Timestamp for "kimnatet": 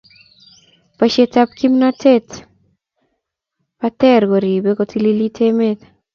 1.57-2.29